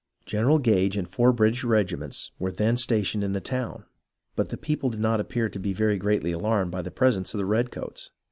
[0.25, 3.85] General Gage and four British regiments were then stationed in the town,
[4.35, 7.37] but the people did not appear to be very greatly alarmed by the presence of
[7.37, 8.09] the redcoats.